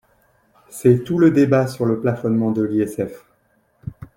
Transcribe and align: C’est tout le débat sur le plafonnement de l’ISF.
C’est 0.67 1.03
tout 1.03 1.19
le 1.19 1.29
débat 1.29 1.67
sur 1.67 1.85
le 1.85 1.99
plafonnement 1.99 2.49
de 2.49 2.63
l’ISF. 2.63 3.23